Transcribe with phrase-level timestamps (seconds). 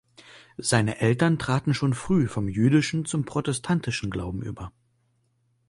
[0.57, 4.73] Seine Eltern traten schon früh vom jüdischen zum protestantischen Glauben über.